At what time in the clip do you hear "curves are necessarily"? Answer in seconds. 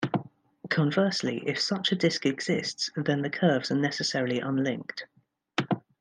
3.29-4.39